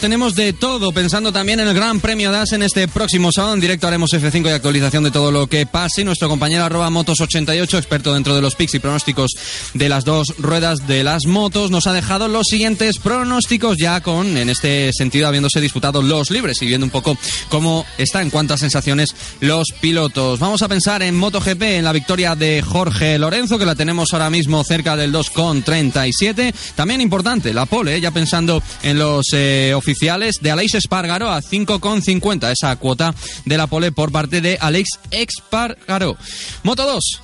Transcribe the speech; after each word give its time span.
Tenemos 0.00 0.34
de 0.34 0.52
todo, 0.52 0.92
pensando 0.92 1.32
también 1.32 1.60
en 1.60 1.68
el 1.68 1.74
Gran 1.74 2.00
Premio 2.00 2.32
DAS 2.32 2.52
en 2.52 2.62
este 2.62 2.88
próximo 2.88 3.30
sábado. 3.32 3.54
En 3.54 3.60
directo 3.60 3.86
haremos 3.86 4.12
F5 4.12 4.46
y 4.46 4.50
actualización 4.50 5.04
de 5.04 5.10
todo 5.10 5.30
lo 5.30 5.46
que 5.46 5.66
pase. 5.66 6.04
Nuestro 6.04 6.28
compañero 6.28 6.64
arroba 6.64 6.90
motos88, 6.90 7.78
experto 7.78 8.12
dentro 8.12 8.34
de 8.34 8.42
los 8.42 8.54
picks 8.56 8.74
y 8.74 8.78
pronósticos 8.80 9.32
de 9.72 9.88
las 9.88 10.04
dos 10.04 10.34
ruedas 10.38 10.86
de 10.86 11.04
las 11.04 11.26
motos, 11.26 11.70
nos 11.70 11.86
ha 11.86 11.92
dejado 11.92 12.28
los 12.28 12.46
siguientes 12.48 12.98
pronósticos 12.98 13.78
ya 13.78 14.00
con, 14.00 14.36
en 14.36 14.50
este 14.50 14.92
sentido, 14.92 15.28
habiéndose 15.28 15.60
disputado 15.60 16.02
los 16.02 16.30
libres 16.30 16.60
y 16.60 16.66
viendo 16.66 16.86
un 16.86 16.90
poco 16.90 17.16
cómo 17.48 17.86
está 17.96 18.20
en 18.20 18.30
cuantas 18.30 18.60
sensaciones 18.60 19.14
los 19.40 19.68
pilotos. 19.80 20.40
Vamos 20.40 20.62
a 20.62 20.68
pensar 20.68 21.02
en 21.02 21.16
MotoGP, 21.16 21.62
en 21.62 21.84
la 21.84 21.92
victoria 21.92 22.34
de 22.34 22.62
Jorge 22.62 23.18
Lorenzo, 23.18 23.58
que 23.58 23.66
la 23.66 23.74
tenemos 23.74 24.12
ahora 24.12 24.30
mismo 24.30 24.64
cerca 24.64 24.96
del 24.96 25.12
2,37. 25.12 26.52
También 26.74 27.00
importante, 27.00 27.54
la 27.54 27.66
pole, 27.66 27.96
¿eh? 27.96 28.00
ya 28.00 28.10
pensando 28.10 28.62
en 28.82 28.98
los 28.98 29.26
eh, 29.32 29.72
oficiales 29.84 30.36
de 30.40 30.50
Aleix 30.50 30.74
Espargaro 30.74 31.30
a 31.30 31.42
5,50. 31.42 32.50
Esa 32.50 32.74
cuota 32.76 33.14
de 33.44 33.58
la 33.58 33.66
pole 33.66 33.92
por 33.92 34.10
parte 34.10 34.40
de 34.40 34.56
Alex 34.58 34.88
Espargaro. 35.10 36.16
Moto 36.62 36.86
2. 36.86 37.20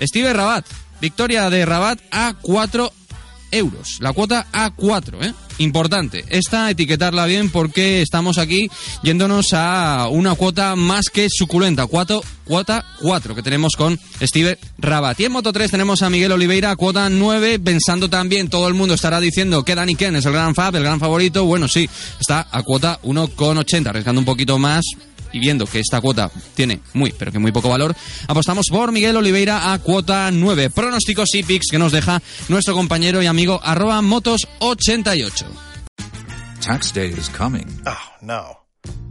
Steve 0.00 0.32
Rabat. 0.32 0.64
Victoria 1.00 1.50
de 1.50 1.66
Rabat 1.66 2.00
a 2.12 2.34
4 2.40 2.92
euros. 3.54 3.98
La 4.00 4.12
cuota 4.12 4.46
a 4.52 4.70
4, 4.70 5.22
¿eh? 5.22 5.34
Importante. 5.58 6.24
Esta 6.30 6.70
etiquetarla 6.70 7.26
bien 7.26 7.50
porque 7.50 8.02
estamos 8.02 8.38
aquí 8.38 8.68
yéndonos 9.02 9.52
a 9.52 10.08
una 10.10 10.34
cuota 10.34 10.74
más 10.76 11.06
que 11.12 11.28
suculenta. 11.30 11.86
Cuatro, 11.86 12.22
cuota 12.44 12.84
4 13.00 13.34
que 13.34 13.42
tenemos 13.42 13.74
con 13.76 13.98
Steve 14.20 14.58
Rabat. 14.78 15.20
Y 15.20 15.26
en 15.26 15.32
Moto 15.32 15.52
3 15.52 15.70
tenemos 15.70 16.02
a 16.02 16.10
Miguel 16.10 16.32
Oliveira, 16.32 16.74
cuota 16.76 17.08
9, 17.08 17.60
pensando 17.60 18.10
también, 18.10 18.48
todo 18.48 18.66
el 18.66 18.74
mundo 18.74 18.94
estará 18.94 19.20
diciendo 19.20 19.64
que 19.64 19.74
Danny 19.74 19.94
Ken 19.94 20.16
es 20.16 20.26
el 20.26 20.32
gran 20.32 20.54
fab, 20.54 20.74
el 20.74 20.82
gran 20.82 20.98
favorito. 20.98 21.44
Bueno, 21.44 21.68
sí, 21.68 21.88
está 22.18 22.48
a 22.50 22.62
cuota 22.62 23.00
1,80, 23.02 23.86
arriesgando 23.86 24.20
un 24.20 24.26
poquito 24.26 24.58
más 24.58 24.84
y 25.34 25.40
viendo 25.40 25.66
que 25.66 25.80
esta 25.80 26.00
cuota 26.00 26.30
tiene 26.54 26.80
muy, 26.94 27.12
pero 27.12 27.32
que 27.32 27.38
muy 27.38 27.52
poco 27.52 27.68
valor, 27.68 27.94
apostamos 28.28 28.66
por 28.70 28.92
Miguel 28.92 29.16
Oliveira 29.16 29.72
a 29.72 29.78
cuota 29.80 30.30
9. 30.30 30.70
Pronósticos 30.70 31.34
y 31.34 31.42
picks 31.42 31.66
que 31.70 31.78
nos 31.78 31.92
deja 31.92 32.22
nuestro 32.48 32.74
compañero 32.74 33.22
y 33.22 33.26
amigo 33.26 33.60
arroba 33.62 34.00
motos88. 34.00 35.44
Tax 36.60 36.92
day 36.94 37.08
is 37.08 37.28
coming. 37.28 37.66
Oh, 37.84 38.12
no. 38.22 38.64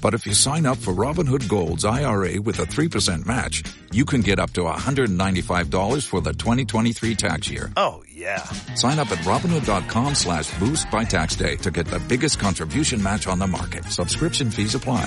But 0.00 0.14
if 0.14 0.26
you 0.26 0.34
sign 0.34 0.66
up 0.66 0.78
for 0.78 0.94
Robinhood 0.94 1.46
Gold's 1.48 1.84
IRA 1.84 2.40
with 2.40 2.58
a 2.58 2.64
3% 2.64 3.26
match, 3.26 3.62
you 3.92 4.04
can 4.04 4.22
get 4.22 4.38
up 4.38 4.50
to 4.52 4.62
$195 4.62 6.06
for 6.06 6.20
the 6.20 6.32
2023 6.32 7.14
tax 7.14 7.50
year. 7.50 7.70
Oh, 7.76 8.02
yeah. 8.10 8.42
Sign 8.74 8.98
up 8.98 9.10
at 9.10 9.18
Robinhood.com 9.18 10.14
slash 10.14 10.56
boost 10.58 10.90
by 10.90 11.04
tax 11.04 11.36
day 11.36 11.56
to 11.56 11.70
get 11.70 11.86
the 11.86 11.98
biggest 12.00 12.38
contribution 12.38 13.02
match 13.02 13.26
on 13.26 13.38
the 13.38 13.46
market. 13.46 13.84
Subscription 13.86 14.50
fees 14.50 14.74
apply. 14.74 15.06